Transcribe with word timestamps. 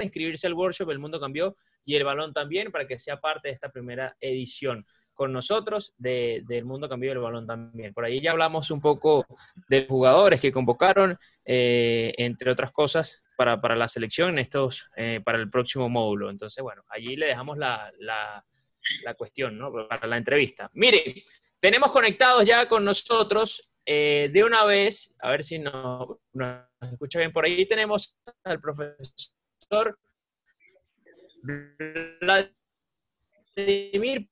inscribirse 0.00 0.46
al 0.46 0.54
workshop 0.54 0.90
El 0.90 0.98
Mundo 0.98 1.20
Cambió 1.20 1.54
y 1.84 1.96
el 1.96 2.04
balón 2.04 2.32
también 2.32 2.72
para 2.72 2.86
que 2.86 2.98
sea 2.98 3.20
parte 3.20 3.48
de 3.48 3.54
esta 3.54 3.70
primera 3.70 4.16
edición 4.20 4.86
con 5.14 5.32
nosotros 5.32 5.94
de, 5.98 6.42
del 6.46 6.64
Mundo 6.64 6.88
Cambió 6.88 7.10
del 7.10 7.18
Balón 7.18 7.46
también. 7.46 7.92
Por 7.92 8.04
ahí 8.04 8.20
ya 8.20 8.30
hablamos 8.30 8.70
un 8.70 8.80
poco 8.80 9.26
de 9.68 9.86
jugadores 9.86 10.40
que 10.40 10.52
convocaron, 10.52 11.18
eh, 11.44 12.14
entre 12.18 12.50
otras 12.50 12.72
cosas, 12.72 13.22
para, 13.36 13.60
para, 13.60 13.76
la 13.76 13.88
selección, 13.88 14.38
estos, 14.38 14.88
eh, 14.96 15.20
para 15.24 15.38
el 15.38 15.50
próximo 15.50 15.88
módulo. 15.88 16.30
Entonces, 16.30 16.62
bueno, 16.62 16.82
allí 16.88 17.16
le 17.16 17.26
dejamos 17.26 17.58
la, 17.58 17.92
la, 17.98 18.44
la 19.04 19.14
cuestión, 19.14 19.58
¿no? 19.58 19.72
Para 19.88 20.06
la 20.06 20.16
entrevista. 20.16 20.70
Mire, 20.74 21.24
tenemos 21.58 21.92
conectados 21.92 22.44
ya 22.44 22.68
con 22.68 22.84
nosotros 22.84 23.68
eh, 23.84 24.30
de 24.32 24.44
una 24.44 24.64
vez, 24.64 25.12
a 25.20 25.30
ver 25.30 25.42
si 25.42 25.58
nos, 25.58 26.08
nos 26.32 26.66
escucha 26.80 27.18
bien 27.18 27.32
por 27.32 27.44
ahí, 27.44 27.66
tenemos 27.66 28.16
al 28.44 28.60
profesor 28.60 28.96
Vladimir 33.56 34.28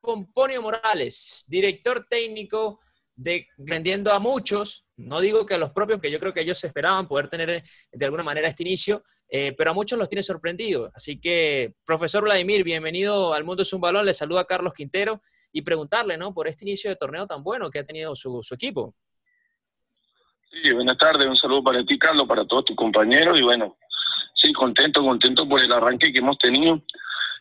Pomponio 0.00 0.62
Morales, 0.62 1.44
director 1.46 2.06
técnico 2.08 2.78
de 3.14 3.46
vendiendo 3.56 4.12
a 4.12 4.18
muchos, 4.18 4.84
no 4.96 5.20
digo 5.20 5.46
que 5.46 5.54
a 5.54 5.58
los 5.58 5.70
propios, 5.70 6.00
que 6.00 6.10
yo 6.10 6.20
creo 6.20 6.34
que 6.34 6.42
ellos 6.42 6.62
esperaban 6.62 7.08
poder 7.08 7.28
tener 7.28 7.50
eh, 7.50 7.62
de 7.90 8.04
alguna 8.04 8.22
manera 8.22 8.48
este 8.48 8.62
inicio, 8.62 9.02
eh, 9.28 9.54
pero 9.56 9.70
a 9.70 9.74
muchos 9.74 9.98
los 9.98 10.08
tiene 10.08 10.22
sorprendido. 10.22 10.90
Así 10.94 11.18
que, 11.18 11.74
profesor 11.84 12.24
Vladimir, 12.24 12.62
bienvenido 12.62 13.32
al 13.32 13.44
Mundo 13.44 13.62
es 13.62 13.72
un 13.72 13.80
Balón, 13.80 14.04
le 14.04 14.12
saluda 14.12 14.44
Carlos 14.44 14.74
Quintero 14.74 15.20
y 15.50 15.62
preguntarle, 15.62 16.18
¿no? 16.18 16.34
Por 16.34 16.46
este 16.46 16.64
inicio 16.66 16.90
de 16.90 16.96
torneo 16.96 17.26
tan 17.26 17.42
bueno 17.42 17.70
que 17.70 17.78
ha 17.78 17.86
tenido 17.86 18.14
su, 18.14 18.42
su 18.42 18.54
equipo. 18.54 18.94
Sí, 20.50 20.72
buenas 20.72 20.96
tardes, 20.96 21.26
un 21.26 21.36
saludo 21.36 21.64
para 21.64 21.84
ti, 21.84 21.98
Carlos, 21.98 22.26
para 22.26 22.46
todos 22.46 22.66
tus 22.66 22.76
compañeros 22.76 23.38
y 23.38 23.42
bueno, 23.42 23.76
sí, 24.46 24.52
contento, 24.52 25.02
contento 25.02 25.48
por 25.48 25.62
el 25.62 25.72
arranque 25.72 26.12
que 26.12 26.18
hemos 26.18 26.38
tenido. 26.38 26.82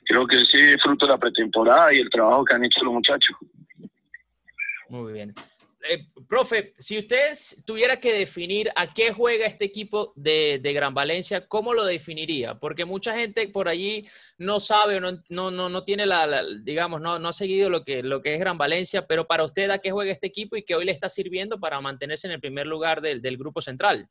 Creo 0.06 0.28
que 0.28 0.40
sí 0.46 0.58
es 0.58 0.82
fruto 0.82 1.06
de 1.06 1.14
la 1.14 1.18
pretemporada 1.18 1.94
y 1.94 2.00
el 2.00 2.10
trabajo 2.10 2.46
que 2.46 2.54
han 2.54 2.66
hecho 2.66 2.84
los 2.84 2.94
muchachos. 2.94 3.36
Muy 4.90 5.14
bien. 5.14 5.34
Eh, 5.88 6.08
profe, 6.28 6.74
si 6.80 6.98
usted 6.98 7.34
tuviera 7.64 8.00
que 8.00 8.12
definir 8.12 8.72
a 8.76 8.92
qué 8.92 9.14
juega 9.14 9.46
este 9.46 9.66
equipo 9.66 10.14
de, 10.16 10.60
de, 10.62 10.74
Gran 10.74 10.96
Valencia, 10.96 11.48
¿cómo 11.48 11.76
lo 11.76 11.86
definiría? 11.86 12.56
Porque 12.56 12.86
mucha 12.86 13.16
gente 13.16 13.48
por 13.50 13.68
allí 13.68 14.08
no 14.40 14.60
sabe 14.60 14.96
o 14.96 15.00
no, 15.00 15.22
no, 15.30 15.52
no, 15.52 15.70
no 15.70 15.84
tiene 15.84 16.08
la, 16.08 16.44
digamos, 16.64 17.02
no, 17.02 17.20
no 17.20 17.30
ha 17.30 17.34
seguido 17.34 17.70
lo 17.70 17.84
que, 17.84 18.02
lo 18.02 18.24
que 18.24 18.34
es 18.34 18.40
Gran 18.40 18.58
Valencia, 18.58 19.06
pero 19.06 19.28
para 19.28 19.44
usted, 19.44 19.70
¿a 19.70 19.78
qué 19.78 19.92
juega 19.92 20.12
este 20.12 20.28
equipo 20.28 20.56
y 20.56 20.64
que 20.64 20.74
hoy 20.74 20.86
le 20.86 20.92
está 20.92 21.08
sirviendo 21.08 21.60
para 21.60 21.80
mantenerse 21.82 22.26
en 22.26 22.34
el 22.34 22.40
primer 22.40 22.66
lugar 22.66 23.02
del, 23.02 23.22
del 23.22 23.38
grupo 23.38 23.62
central? 23.62 24.10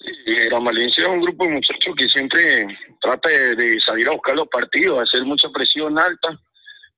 Sí, 0.00 0.34
Gran 0.46 0.64
Valencia 0.64 1.04
es 1.04 1.10
un 1.10 1.20
grupo 1.20 1.44
de 1.44 1.50
muchachos 1.50 1.94
que 1.96 2.08
siempre 2.08 2.66
trata 3.00 3.28
de, 3.28 3.80
salir 3.80 4.08
a 4.08 4.12
buscar 4.12 4.36
los 4.36 4.48
partidos, 4.48 5.02
hacer 5.02 5.24
mucha 5.24 5.48
presión 5.50 5.98
alta, 5.98 6.38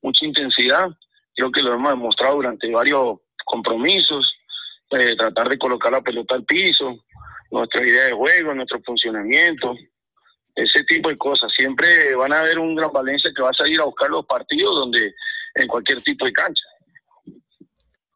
mucha 0.03 0.27
intensidad 0.27 0.89
creo 1.35 1.51
que 1.51 1.63
lo 1.63 1.75
hemos 1.75 1.91
demostrado 1.91 2.37
durante 2.37 2.71
varios 2.71 3.19
compromisos, 3.47 4.37
eh, 4.91 5.17
tratar 5.17 5.49
de 5.49 5.59
colocar 5.59 5.93
la 5.93 6.03
pelota 6.03 6.35
al 6.35 6.45
piso, 6.45 7.05
nuestra 7.51 7.87
idea 7.87 8.05
de 8.07 8.13
juego, 8.13 8.55
nuestro 8.55 8.81
funcionamiento, 8.83 9.75
ese 10.55 10.85
tipo 10.85 11.09
de 11.09 11.17
cosas. 11.17 11.53
Siempre 11.53 12.15
van 12.15 12.33
a 12.33 12.41
haber 12.41 12.59
un 12.59 12.75
Gran 12.75 12.93
Valencia 12.93 13.33
que 13.35 13.43
va 13.43 13.51
a 13.51 13.55
salir 13.55 13.81
a 13.81 13.85
buscar 13.85 14.11
los 14.11 14.27
partidos 14.27 14.77
donde 14.77 15.15
en 15.55 15.67
cualquier 15.67 16.03
tipo 16.03 16.27
de 16.27 16.33
cancha. 16.33 16.65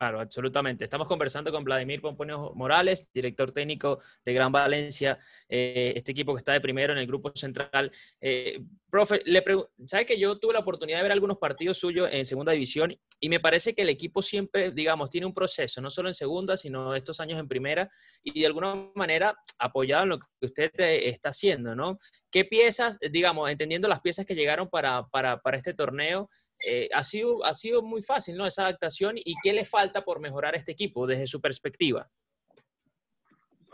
Claro, 0.04 0.20
absolutamente. 0.20 0.84
Estamos 0.84 1.08
conversando 1.08 1.50
con 1.50 1.64
Vladimir 1.64 2.02
Pomponio 2.02 2.52
Morales, 2.54 3.10
director 3.10 3.52
técnico 3.52 4.00
de 4.22 4.34
Gran 4.34 4.52
Valencia, 4.52 5.18
eh, 5.48 5.94
este 5.96 6.12
equipo 6.12 6.34
que 6.34 6.40
está 6.40 6.52
de 6.52 6.60
primero 6.60 6.92
en 6.92 6.98
el 6.98 7.06
grupo 7.06 7.32
central. 7.34 7.90
Eh, 8.20 8.60
profe, 8.90 9.22
le 9.24 9.42
¿sabe 9.86 10.04
que 10.04 10.18
yo 10.18 10.38
tuve 10.38 10.52
la 10.52 10.58
oportunidad 10.58 10.98
de 10.98 11.04
ver 11.04 11.12
algunos 11.12 11.38
partidos 11.38 11.78
suyos 11.78 12.10
en 12.12 12.26
segunda 12.26 12.52
división 12.52 12.94
y 13.18 13.30
me 13.30 13.40
parece 13.40 13.74
que 13.74 13.80
el 13.80 13.88
equipo 13.88 14.20
siempre, 14.20 14.72
digamos, 14.72 15.08
tiene 15.08 15.26
un 15.26 15.32
proceso, 15.32 15.80
no 15.80 15.88
solo 15.88 16.10
en 16.10 16.14
segunda, 16.14 16.58
sino 16.58 16.94
estos 16.94 17.18
años 17.20 17.40
en 17.40 17.48
primera 17.48 17.90
y 18.22 18.40
de 18.40 18.46
alguna 18.46 18.90
manera 18.94 19.34
apoyado 19.58 20.02
en 20.02 20.08
lo 20.10 20.18
que 20.18 20.26
usted 20.42 20.70
eh, 20.76 21.08
está 21.08 21.30
haciendo, 21.30 21.74
¿no? 21.74 21.96
¿Qué 22.30 22.44
piezas, 22.44 22.98
digamos, 23.10 23.48
entendiendo 23.48 23.88
las 23.88 24.00
piezas 24.00 24.26
que 24.26 24.34
llegaron 24.34 24.68
para, 24.68 25.06
para, 25.06 25.38
para 25.38 25.56
este 25.56 25.72
torneo, 25.72 26.28
eh, 26.66 26.88
ha, 26.92 27.02
sido, 27.02 27.44
ha 27.44 27.52
sido 27.52 27.82
muy 27.82 28.02
fácil, 28.02 28.36
¿no? 28.36 28.46
Esa 28.46 28.62
adaptación 28.62 29.16
y 29.16 29.34
qué 29.42 29.52
le 29.52 29.64
falta 29.64 30.04
por 30.04 30.20
mejorar 30.20 30.54
este 30.54 30.72
equipo 30.72 31.06
desde 31.06 31.26
su 31.26 31.40
perspectiva. 31.40 32.08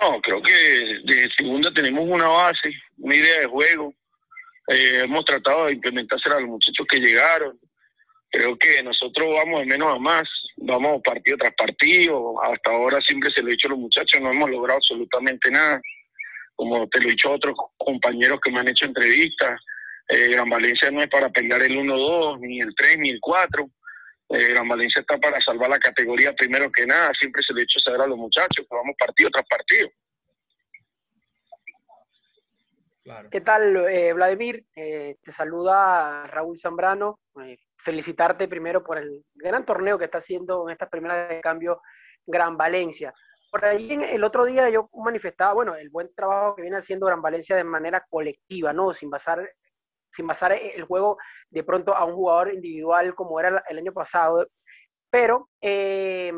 No, 0.01 0.21
creo 0.21 0.41
que 0.43 0.53
de 1.05 1.29
segunda 1.37 1.71
tenemos 1.73 2.09
una 2.09 2.27
base, 2.27 2.73
una 2.99 3.15
idea 3.15 3.41
de 3.41 3.47
juego. 3.47 3.95
Eh, 4.69 5.01
hemos 5.05 5.25
tratado 5.25 5.67
de 5.67 5.75
implementársela 5.75 6.37
a 6.37 6.41
los 6.41 6.49
muchachos 6.49 6.87
que 6.89 6.99
llegaron. 6.99 7.59
Creo 8.31 8.57
que 8.57 8.83
nosotros 8.83 9.29
vamos 9.35 9.61
de 9.61 9.67
menos 9.67 9.95
a 9.95 9.99
más, 9.99 10.29
vamos 10.57 11.03
partido 11.05 11.37
tras 11.37 11.55
partido. 11.55 12.43
Hasta 12.43 12.71
ahora 12.71 13.01
siempre 13.03 13.31
se 13.31 13.43
lo 13.43 13.49
he 13.49 13.53
dicho 13.53 13.69
a 13.69 13.73
los 13.73 13.81
muchachos, 13.81 14.21
no 14.21 14.31
hemos 14.31 14.51
logrado 14.51 14.79
absolutamente 14.79 15.51
nada. 15.51 15.81
Como 16.55 16.89
te 16.89 17.01
lo 17.01 17.09
he 17.09 17.11
dicho 17.13 17.29
a 17.29 17.37
otros 17.37 17.57
compañeros 17.77 18.41
que 18.41 18.51
me 18.51 18.61
han 18.61 18.69
hecho 18.69 18.87
entrevistas, 18.87 19.61
eh, 20.11 20.29
Gran 20.29 20.51
Valencia 20.51 20.91
no 20.91 21.03
es 21.03 21.09
para 21.09 21.29
pelear 21.29 21.63
el 21.63 21.77
1-2, 21.77 22.41
ni 22.41 22.61
el 22.61 22.75
3, 22.75 22.99
ni 22.99 23.11
el 23.11 23.21
4. 23.21 23.71
Eh, 24.31 24.49
Gran 24.51 24.69
Valencia 24.69 25.01
está 25.01 25.19
para 25.19 25.41
salvar 25.41 25.71
la 25.71 25.79
categoría 25.79 26.33
primero 26.35 26.71
que 26.71 26.87
nada. 26.87 27.13
Siempre 27.15 27.43
se 27.43 27.53
lo 27.53 27.61
he 27.61 27.63
hecho 27.63 27.79
saber 27.79 28.01
a 28.01 28.07
los 28.07 28.19
muchachos 28.19 28.67
que 28.69 28.77
vamos 28.77 28.97
partido 28.99 29.31
tras 29.31 29.47
partido. 29.47 29.89
Claro. 33.03 33.31
¿Qué 33.31 33.41
tal, 33.41 33.77
eh, 33.89 34.13
Vladimir? 34.13 34.65
Eh, 34.77 35.17
te 35.23 35.33
saluda 35.33 36.27
Raúl 36.27 36.59
Zambrano. 36.61 37.21
Eh, 37.43 37.59
felicitarte 37.79 38.47
primero 38.47 38.85
por 38.85 38.99
el 38.99 39.25
gran 39.35 39.65
torneo 39.65 39.99
que 39.99 40.05
está 40.05 40.19
haciendo 40.19 40.69
en 40.69 40.73
estas 40.73 40.91
primeras 40.91 41.29
de 41.29 41.41
cambio 41.41 41.81
Gran 42.27 42.57
Valencia. 42.57 43.15
Por 43.51 43.65
ahí 43.65 43.93
el 43.93 44.23
otro 44.23 44.45
día 44.45 44.69
yo 44.71 44.89
manifestaba, 44.93 45.55
bueno, 45.55 45.75
el 45.75 45.89
buen 45.89 46.15
trabajo 46.15 46.55
que 46.55 46.63
viene 46.63 46.77
haciendo 46.77 47.07
Gran 47.07 47.23
Valencia 47.23 47.57
de 47.57 47.65
manera 47.65 48.07
colectiva, 48.09 48.73
¿no? 48.73 48.93
Sin 48.93 49.11
basar 49.11 49.51
sin 50.11 50.27
basar 50.27 50.53
el 50.53 50.85
juego 50.85 51.19
de 51.51 51.65
pronto 51.65 51.95
a 51.95 52.05
un 52.05 52.15
jugador 52.15 52.53
individual 52.53 53.15
como 53.15 53.39
era 53.41 53.63
el 53.69 53.79
año 53.79 53.93
pasado. 53.93 54.47
Pero 55.11 55.49
eh, 55.61 56.33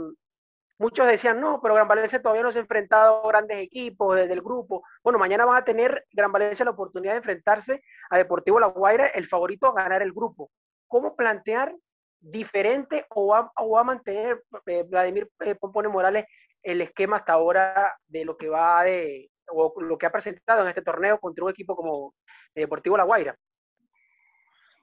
muchos 0.78 1.06
decían, 1.06 1.40
no, 1.40 1.60
pero 1.62 1.74
Gran 1.74 1.88
Valencia 1.88 2.20
todavía 2.20 2.42
no 2.42 2.52
se 2.52 2.58
ha 2.58 2.62
enfrentado 2.62 3.24
a 3.24 3.28
grandes 3.28 3.58
equipos 3.58 4.16
desde 4.16 4.32
el 4.34 4.42
grupo. 4.42 4.82
Bueno, 5.02 5.18
mañana 5.18 5.44
van 5.44 5.56
a 5.56 5.64
tener 5.64 6.04
Gran 6.12 6.32
Valencia 6.32 6.64
la 6.64 6.72
oportunidad 6.72 7.12
de 7.12 7.18
enfrentarse 7.18 7.82
a 8.10 8.18
Deportivo 8.18 8.58
La 8.58 8.66
Guaira, 8.66 9.06
el 9.06 9.28
favorito 9.28 9.66
a 9.66 9.74
ganar 9.74 10.02
el 10.02 10.12
grupo. 10.12 10.50
¿Cómo 10.88 11.14
plantear 11.16 11.74
diferente 12.20 13.04
o 13.10 13.28
va, 13.28 13.50
o 13.56 13.70
va 13.70 13.80
a 13.80 13.84
mantener 13.84 14.42
eh, 14.66 14.84
Vladimir 14.84 15.28
eh, 15.40 15.56
Pompone 15.56 15.88
Morales 15.88 16.26
el 16.62 16.80
esquema 16.80 17.16
hasta 17.16 17.32
ahora 17.32 17.96
de 18.06 18.24
lo 18.24 18.36
que 18.36 18.48
va 18.48 18.84
de, 18.84 19.30
o 19.48 19.74
lo 19.82 19.98
que 19.98 20.06
ha 20.06 20.12
presentado 20.12 20.62
en 20.62 20.68
este 20.68 20.82
torneo 20.82 21.18
contra 21.18 21.44
un 21.44 21.50
equipo 21.50 21.74
como 21.74 22.14
Deportivo 22.54 22.96
La 22.96 23.04
Guaira? 23.04 23.36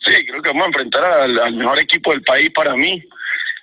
Sí, 0.02 0.26
creo 0.26 0.42
que 0.42 0.50
vamos 0.50 0.64
a 0.64 0.68
enfrentar 0.68 1.04
al, 1.04 1.56
mejor 1.56 1.80
equipo 1.80 2.12
del 2.12 2.22
país 2.22 2.50
para 2.52 2.76
mí. 2.76 3.04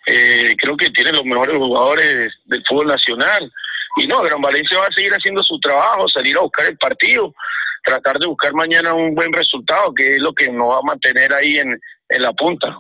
Eh, 0.07 0.55
creo 0.57 0.77
que 0.77 0.89
tiene 0.91 1.13
los 1.13 1.25
mejores 1.25 1.57
jugadores 1.57 2.33
del 2.45 2.65
fútbol 2.67 2.89
nacional. 2.89 3.51
Y 3.97 4.07
no, 4.07 4.23
Gran 4.23 4.43
Valencia 4.43 4.79
va 4.79 4.87
a 4.87 4.93
seguir 4.93 5.13
haciendo 5.13 5.43
su 5.43 5.59
trabajo, 5.59 6.07
salir 6.07 6.37
a 6.37 6.41
buscar 6.41 6.67
el 6.67 6.77
partido, 6.77 7.35
tratar 7.83 8.19
de 8.19 8.27
buscar 8.27 8.53
mañana 8.53 8.93
un 8.93 9.15
buen 9.15 9.33
resultado, 9.33 9.95
que 9.95 10.17
es 10.17 10.21
lo 10.21 10.35
que 10.35 10.51
nos 10.51 10.69
va 10.69 10.79
a 10.79 10.83
mantener 10.83 11.33
ahí 11.33 11.59
en, 11.59 11.81
en 12.11 12.23
la 12.23 12.33
punta. 12.35 12.79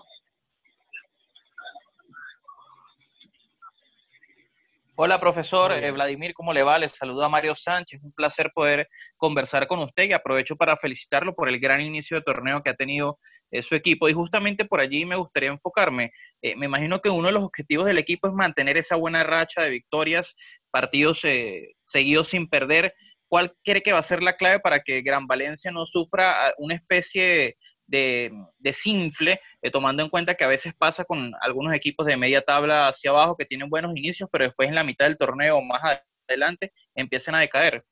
Hola, 4.98 5.20
profesor 5.20 5.72
eh, 5.72 5.90
Vladimir, 5.90 6.32
¿cómo 6.32 6.54
le 6.54 6.62
va? 6.62 6.78
Les 6.78 6.92
saluda 6.92 7.28
Mario 7.28 7.54
Sánchez. 7.54 8.02
Un 8.02 8.12
placer 8.12 8.50
poder 8.54 8.88
conversar 9.18 9.66
con 9.66 9.80
usted 9.80 10.04
y 10.04 10.14
aprovecho 10.14 10.56
para 10.56 10.74
felicitarlo 10.74 11.34
por 11.34 11.50
el 11.50 11.60
gran 11.60 11.82
inicio 11.82 12.16
de 12.16 12.22
torneo 12.22 12.62
que 12.62 12.70
ha 12.70 12.74
tenido 12.74 13.18
eh, 13.50 13.60
su 13.60 13.74
equipo. 13.74 14.08
Y 14.08 14.14
justamente 14.14 14.64
por 14.64 14.80
allí 14.80 15.04
me 15.04 15.16
gustaría 15.16 15.50
enfocarme. 15.50 16.12
Eh, 16.40 16.56
me 16.56 16.64
imagino 16.64 17.02
que 17.02 17.10
uno 17.10 17.26
de 17.26 17.34
los 17.34 17.42
objetivos 17.42 17.84
del 17.84 17.98
equipo 17.98 18.26
es 18.26 18.32
mantener 18.32 18.78
esa 18.78 18.96
buena 18.96 19.22
racha 19.22 19.60
de 19.60 19.68
victorias, 19.68 20.34
partidos 20.70 21.22
eh, 21.24 21.74
seguidos 21.88 22.28
sin 22.28 22.48
perder. 22.48 22.94
¿Cuál 23.28 23.54
cree 23.64 23.82
que 23.82 23.92
va 23.92 23.98
a 23.98 24.02
ser 24.02 24.22
la 24.22 24.38
clave 24.38 24.60
para 24.60 24.80
que 24.80 25.02
Gran 25.02 25.26
Valencia 25.26 25.70
no 25.72 25.84
sufra 25.84 26.54
una 26.56 26.74
especie 26.74 27.58
de, 27.86 28.32
de 28.58 28.72
sinfle, 28.72 29.40
eh, 29.66 29.70
tomando 29.72 30.00
en 30.00 30.08
cuenta 30.08 30.36
que 30.36 30.44
a 30.44 30.48
veces 30.48 30.74
pasa 30.78 31.04
con 31.04 31.32
algunos 31.40 31.74
equipos 31.74 32.06
de 32.06 32.16
media 32.16 32.40
tabla 32.40 32.86
hacia 32.86 33.10
abajo 33.10 33.36
que 33.36 33.44
tienen 33.44 33.68
buenos 33.68 33.96
inicios, 33.96 34.28
pero 34.30 34.44
después 34.44 34.68
en 34.68 34.76
la 34.76 34.84
mitad 34.84 35.06
del 35.06 35.18
torneo 35.18 35.60
más 35.60 36.00
adelante 36.28 36.72
empiezan 36.94 37.34
a 37.34 37.40
decaer. 37.40 37.84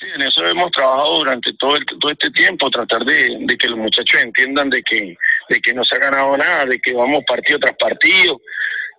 Sí, 0.00 0.08
en 0.12 0.22
eso 0.22 0.44
hemos 0.44 0.72
trabajado 0.72 1.18
durante 1.18 1.52
todo, 1.52 1.76
el, 1.76 1.86
todo 2.00 2.10
este 2.10 2.30
tiempo, 2.32 2.68
tratar 2.68 3.04
de, 3.04 3.46
que 3.56 3.68
los 3.68 3.78
muchachos 3.78 4.20
entiendan 4.20 4.70
de 4.70 4.82
que, 4.82 5.14
de 5.48 5.60
que 5.60 5.72
no 5.72 5.84
se 5.84 5.94
ha 5.94 5.98
ganado 6.00 6.36
nada, 6.36 6.66
de 6.66 6.80
que 6.80 6.92
vamos 6.94 7.22
partido 7.24 7.60
tras 7.60 7.76
partido, 7.76 8.40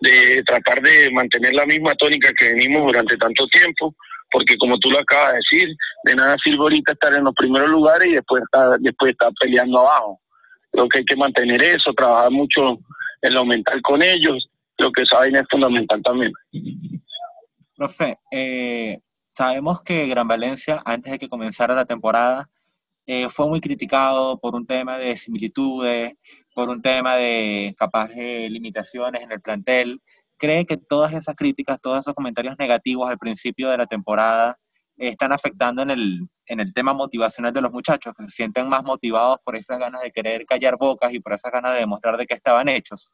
de 0.00 0.42
tratar 0.46 0.80
de 0.80 1.10
mantener 1.10 1.52
la 1.52 1.66
misma 1.66 1.94
tónica 1.96 2.30
que 2.38 2.54
venimos 2.54 2.86
durante 2.86 3.18
tanto 3.18 3.46
tiempo, 3.48 3.94
porque 4.30 4.56
como 4.56 4.78
tú 4.78 4.90
lo 4.90 5.00
acabas 5.00 5.32
de 5.32 5.36
decir, 5.36 5.76
de 6.04 6.14
nada 6.14 6.34
sirve 6.42 6.62
ahorita 6.62 6.92
estar 6.92 7.12
en 7.12 7.24
los 7.24 7.34
primeros 7.34 7.68
lugares 7.68 8.08
y 8.08 8.14
después 8.14 8.42
después 8.80 9.12
estar 9.12 9.30
peleando 9.38 9.80
abajo. 9.80 10.23
Creo 10.74 10.88
que 10.88 10.98
hay 10.98 11.04
que 11.04 11.14
mantener 11.14 11.62
eso, 11.62 11.92
trabajar 11.92 12.32
mucho 12.32 12.80
en 13.22 13.34
lo 13.34 13.44
mental 13.44 13.80
con 13.80 14.02
ellos, 14.02 14.50
lo 14.76 14.90
que 14.90 15.06
saben 15.06 15.36
es 15.36 15.46
fundamental 15.48 16.02
también. 16.02 16.32
Profe, 17.76 18.18
eh, 18.32 18.98
sabemos 19.36 19.82
que 19.82 20.08
Gran 20.08 20.26
Valencia, 20.26 20.82
antes 20.84 21.12
de 21.12 21.18
que 21.20 21.28
comenzara 21.28 21.76
la 21.76 21.84
temporada, 21.84 22.50
eh, 23.06 23.28
fue 23.28 23.46
muy 23.46 23.60
criticado 23.60 24.40
por 24.40 24.56
un 24.56 24.66
tema 24.66 24.98
de 24.98 25.16
similitudes, 25.16 26.14
por 26.56 26.68
un 26.68 26.82
tema 26.82 27.14
de 27.14 27.72
capaz 27.78 28.08
de 28.08 28.50
limitaciones 28.50 29.22
en 29.22 29.30
el 29.30 29.40
plantel. 29.40 30.00
¿Cree 30.38 30.66
que 30.66 30.76
todas 30.76 31.12
esas 31.12 31.36
críticas, 31.36 31.80
todos 31.80 32.00
esos 32.00 32.14
comentarios 32.14 32.56
negativos 32.58 33.08
al 33.08 33.18
principio 33.18 33.70
de 33.70 33.78
la 33.78 33.86
temporada 33.86 34.58
están 34.96 35.32
afectando 35.32 35.82
en 35.82 35.90
el, 35.90 36.20
en 36.46 36.60
el 36.60 36.72
tema 36.72 36.94
motivacional 36.94 37.52
de 37.52 37.60
los 37.60 37.72
muchachos, 37.72 38.14
que 38.16 38.24
se 38.24 38.30
sienten 38.30 38.68
más 38.68 38.82
motivados 38.82 39.38
por 39.44 39.56
esas 39.56 39.78
ganas 39.78 40.02
de 40.02 40.12
querer 40.12 40.44
callar 40.46 40.76
bocas 40.78 41.12
y 41.12 41.20
por 41.20 41.32
esas 41.32 41.50
ganas 41.52 41.74
de 41.74 41.80
demostrar 41.80 42.16
de 42.16 42.26
qué 42.26 42.34
estaban 42.34 42.68
hechos? 42.68 43.12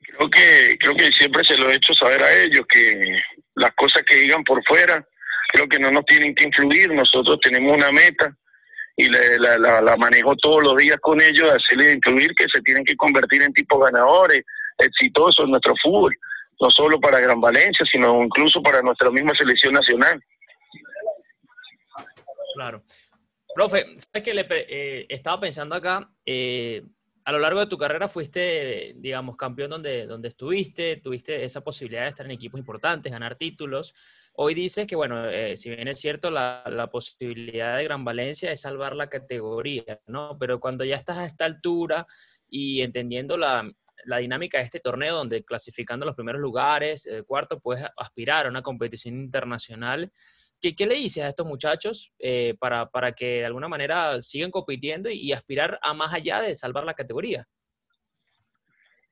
Creo 0.00 0.30
que, 0.30 0.76
creo 0.78 0.96
que 0.96 1.12
siempre 1.12 1.44
se 1.44 1.56
lo 1.56 1.70
he 1.70 1.74
hecho 1.74 1.92
saber 1.92 2.22
a 2.22 2.34
ellos, 2.42 2.64
que 2.68 3.20
las 3.56 3.72
cosas 3.74 4.02
que 4.04 4.16
digan 4.16 4.42
por 4.44 4.64
fuera, 4.64 5.06
creo 5.52 5.68
que 5.68 5.78
no 5.78 5.90
nos 5.90 6.04
tienen 6.06 6.34
que 6.34 6.44
influir, 6.44 6.92
nosotros 6.92 7.38
tenemos 7.42 7.76
una 7.76 7.92
meta 7.92 8.34
y 8.96 9.08
la, 9.08 9.58
la, 9.80 9.96
manejo 9.96 10.34
todos 10.36 10.62
los 10.62 10.76
días 10.76 10.98
con 11.00 11.22
ellos, 11.22 11.54
hacerles 11.54 11.96
incluir 11.96 12.34
que 12.34 12.48
se 12.48 12.60
tienen 12.62 12.84
que 12.84 12.96
convertir 12.96 13.42
en 13.42 13.52
tipos 13.52 13.80
ganadores, 13.80 14.42
exitosos 14.78 15.44
en 15.44 15.52
nuestro 15.52 15.74
fútbol, 15.80 16.16
no 16.60 16.68
solo 16.70 16.98
para 16.98 17.20
Gran 17.20 17.40
Valencia, 17.40 17.86
sino 17.86 18.24
incluso 18.24 18.60
para 18.60 18.82
nuestra 18.82 19.10
misma 19.10 19.34
selección 19.36 19.74
nacional. 19.74 20.20
Claro. 22.54 22.82
Profe, 23.54 23.96
¿sabes 23.98 24.22
que 24.22 24.34
le, 24.34 24.46
eh, 24.50 25.06
estaba 25.08 25.40
pensando 25.40 25.74
acá? 25.74 26.10
Eh, 26.24 26.82
a 27.24 27.32
lo 27.32 27.38
largo 27.38 27.60
de 27.60 27.66
tu 27.66 27.76
carrera 27.76 28.08
fuiste, 28.08 28.94
digamos, 28.96 29.36
campeón 29.36 29.70
donde, 29.70 30.06
donde 30.06 30.28
estuviste, 30.28 30.96
tuviste 30.96 31.44
esa 31.44 31.60
posibilidad 31.62 32.04
de 32.04 32.08
estar 32.08 32.24
en 32.24 32.32
equipos 32.32 32.58
importantes, 32.58 33.12
ganar 33.12 33.36
títulos. 33.36 33.92
Hoy 34.32 34.54
dices 34.54 34.86
que, 34.86 34.96
bueno, 34.96 35.28
eh, 35.28 35.56
si 35.56 35.68
bien 35.68 35.88
es 35.88 36.00
cierto, 36.00 36.30
la, 36.30 36.62
la, 36.66 36.88
posibilidad 36.88 37.76
de 37.76 37.84
Gran 37.84 38.04
Valencia 38.04 38.50
es 38.50 38.62
salvar 38.62 38.96
la 38.96 39.10
categoría, 39.10 40.00
¿no? 40.06 40.38
Pero 40.38 40.60
cuando 40.60 40.84
ya 40.84 40.96
estás 40.96 41.18
a 41.18 41.26
esta 41.26 41.44
altura 41.44 42.06
y 42.48 42.80
entendiendo 42.80 43.36
la, 43.36 43.70
la 44.04 44.18
dinámica 44.18 44.58
de 44.58 44.64
este 44.64 44.80
torneo, 44.80 45.16
donde 45.16 45.44
clasificando 45.44 46.06
los 46.06 46.14
primeros 46.14 46.40
lugares, 46.40 47.06
el 47.06 47.24
cuarto, 47.24 47.60
puedes 47.60 47.84
aspirar 47.96 48.46
a 48.46 48.48
una 48.48 48.62
competición 48.62 49.14
internacional, 49.16 50.10
¿Qué, 50.60 50.74
le 50.86 50.94
dices 50.96 51.22
a 51.22 51.28
estos 51.28 51.46
muchachos 51.46 52.12
eh, 52.18 52.54
para, 52.58 52.86
para, 52.86 53.12
que 53.12 53.38
de 53.38 53.44
alguna 53.44 53.68
manera 53.68 54.20
sigan 54.22 54.50
compitiendo 54.50 55.08
y, 55.08 55.32
aspirar 55.32 55.78
a 55.82 55.94
más 55.94 56.12
allá 56.12 56.40
de 56.40 56.54
salvar 56.54 56.84
la 56.84 56.94
categoría? 56.94 57.46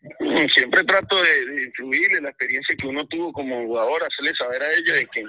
Siempre 0.50 0.82
trato 0.84 1.22
de, 1.22 1.64
influir 1.66 2.16
en 2.16 2.24
la 2.24 2.30
experiencia 2.30 2.74
que 2.76 2.88
uno 2.88 3.06
tuvo 3.06 3.32
como 3.32 3.64
jugador, 3.64 4.02
hacerle 4.02 4.34
saber 4.34 4.62
a 4.62 4.72
ellos 4.72 4.96
de 4.96 5.06
que, 5.06 5.24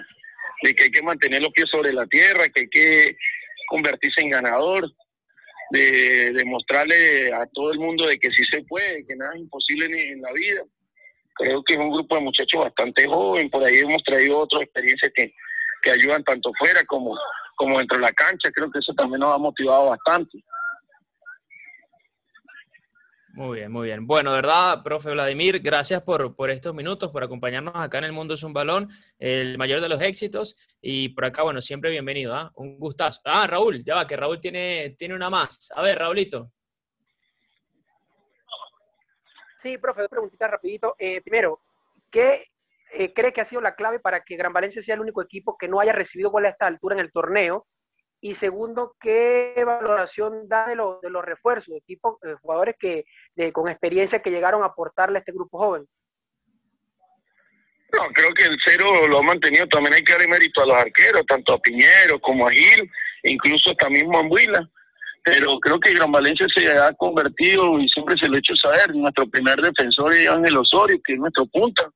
de 0.64 0.76
que 0.76 0.84
hay 0.86 0.92
que 0.92 1.04
mantener 1.04 1.42
los 1.42 1.54
pies 1.54 1.70
sobre 1.70 1.94
la 1.94 2.08
tierra, 2.08 2.50
que 2.50 2.62
hay 2.62 2.70
que 2.70 3.18
convertirse 3.70 4.22
en 4.22 4.32
ganador, 4.32 4.92
de 5.70 6.32
demostrarle 6.34 7.32
a 7.32 7.46
todo 7.54 7.72
el 7.74 7.80
mundo 7.80 8.08
de 8.08 8.18
que 8.18 8.30
sí 8.32 8.44
se 8.46 8.64
puede, 8.64 9.06
que 9.06 9.16
nada 9.16 9.34
es 9.36 9.42
imposible 9.42 9.86
en 9.86 10.22
la 10.22 10.32
vida. 10.32 10.64
Creo 11.36 11.64
que 11.64 11.74
es 11.74 11.80
un 11.80 11.92
grupo 11.92 12.16
de 12.16 12.22
muchachos 12.22 12.64
bastante 12.64 13.06
joven, 13.06 13.52
por 13.52 13.64
ahí 13.64 13.78
hemos 13.78 14.02
traído 14.04 14.40
otras 14.40 14.64
experiencias 14.64 15.12
que, 15.14 15.32
que 15.82 15.92
ayudan 15.92 16.24
tanto 16.24 16.52
fuera 16.58 16.84
como, 16.86 17.18
como 17.56 17.80
dentro 17.80 17.98
de 17.98 18.04
la 18.04 18.12
cancha. 18.12 18.52
Creo 18.52 18.70
que 18.72 18.80
eso 18.80 18.94
también 18.94 19.20
nos 19.20 19.36
ha 19.36 19.38
motivado 19.38 19.90
bastante. 19.90 20.44
Muy 23.38 23.60
bien, 23.60 23.72
muy 23.72 23.86
bien. 23.86 24.08
Bueno, 24.08 24.32
verdad, 24.32 24.82
profe 24.82 25.12
Vladimir, 25.12 25.60
gracias 25.60 26.02
por, 26.02 26.36
por 26.36 26.50
estos 26.50 26.74
minutos, 26.74 27.12
por 27.12 27.24
acompañarnos 27.24 27.76
acá 27.76 28.00
en 28.00 28.06
El 28.06 28.12
Mundo 28.12 28.34
es 28.34 28.42
un 28.42 28.52
Balón, 28.52 28.90
el 29.20 29.60
mayor 29.60 29.80
de 29.80 29.90
los 29.90 30.02
éxitos. 30.02 30.56
Y 30.82 31.10
por 31.10 31.26
acá, 31.26 31.44
bueno, 31.44 31.62
siempre 31.62 31.92
bienvenido, 31.92 32.34
¿ah? 32.34 32.52
Un 32.56 32.80
gustazo. 32.80 33.22
Ah, 33.26 33.46
Raúl, 33.46 33.84
ya 33.84 33.94
va, 33.94 34.08
que 34.08 34.18
Raúl 34.18 34.40
tiene, 34.40 34.96
tiene 34.98 35.14
una 35.14 35.30
más. 35.30 35.70
A 35.76 35.84
ver, 35.84 36.00
Raulito. 36.00 36.52
Sí, 39.58 39.78
profe, 39.78 40.02
dos 40.02 40.10
preguntitas 40.10 40.50
rapidito. 40.50 40.96
Eh, 40.98 41.22
primero, 41.22 41.62
¿qué 42.10 42.46
eh, 42.98 43.14
cree 43.14 43.32
que 43.32 43.42
ha 43.42 43.46
sido 43.46 43.62
la 43.62 43.76
clave 43.76 44.00
para 44.00 44.22
que 44.22 44.36
Gran 44.36 44.54
Valencia 44.54 44.82
sea 44.82 44.96
el 44.96 45.02
único 45.02 45.22
equipo 45.22 45.56
que 45.58 45.68
no 45.68 45.80
haya 45.80 45.94
recibido 45.94 46.32
gol 46.32 46.46
a 46.46 46.50
esta 46.50 46.66
altura 46.66 46.96
en 46.96 47.02
el 47.02 47.12
torneo? 47.12 47.68
Y 48.20 48.34
segundo, 48.34 48.96
¿qué 49.00 49.54
valoración 49.64 50.50
da 50.50 50.66
de, 50.68 50.76
de 51.04 51.10
los 51.12 51.24
refuerzos, 51.24 51.72
de 51.72 51.78
equipos, 51.78 52.20
de 52.22 52.34
jugadores 52.36 52.76
que 52.80 53.06
con 53.54 53.70
experiencia 53.70 54.24
que 54.24 54.32
llegaron 54.32 54.64
a 54.64 54.68
aportarle 54.68 55.18
a 55.18 55.20
este 55.20 55.32
grupo 55.32 55.60
joven? 55.60 55.88
No, 57.94 58.08
creo 58.14 58.34
que 58.34 58.46
el 58.46 58.58
cero 58.66 59.08
lo 59.08 59.20
ha 59.20 59.22
mantenido. 59.22 59.68
También 59.68 59.94
hay 59.94 60.04
que 60.04 60.14
darle 60.14 60.28
mérito 60.28 60.64
a 60.64 60.66
los 60.66 60.76
arqueros, 60.76 61.26
tanto 61.28 61.54
a 61.54 61.60
Piñero 61.60 62.20
como 62.20 62.48
a 62.48 62.52
Gil, 62.52 62.90
incluso 63.24 63.76
también 63.76 64.08
mismo 64.08 64.18
a 64.18 64.28
Huila. 64.28 64.68
Pero 65.24 65.60
creo 65.60 65.80
que 65.80 65.94
Gran 65.94 66.12
Valencia 66.12 66.48
se 66.50 66.68
ha 66.72 66.92
convertido, 66.94 67.78
y 67.78 67.88
siempre 67.88 68.18
se 68.18 68.28
lo 68.28 68.36
he 68.36 68.40
hecho 68.40 68.56
saber, 68.56 68.96
nuestro 68.96 69.30
primer 69.30 69.62
defensor 69.62 70.14
es 70.14 70.28
Ángel 70.28 70.58
Osorio, 70.58 71.00
que 71.04 71.14
es 71.14 71.20
nuestro 71.20 71.46
punta 71.46 71.88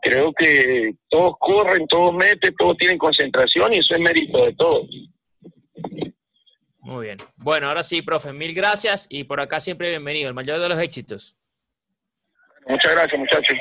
creo 0.00 0.32
que 0.32 0.94
todos 1.08 1.34
corren, 1.38 1.86
todos 1.86 2.14
meten, 2.14 2.54
todos 2.56 2.76
tienen 2.76 2.98
concentración 2.98 3.72
y 3.72 3.78
eso 3.78 3.94
es 3.94 4.00
mérito 4.00 4.44
de 4.44 4.54
todos. 4.54 4.86
Muy 6.80 7.06
bien. 7.06 7.18
Bueno, 7.36 7.68
ahora 7.68 7.82
sí, 7.82 8.02
profe, 8.02 8.32
mil 8.32 8.54
gracias 8.54 9.06
y 9.10 9.24
por 9.24 9.40
acá 9.40 9.60
siempre 9.60 9.90
bienvenido, 9.90 10.28
el 10.28 10.34
mayor 10.34 10.60
de 10.60 10.68
los 10.68 10.78
éxitos. 10.78 11.36
Muchas 12.66 12.92
gracias, 12.92 13.18
muchachos. 13.18 13.56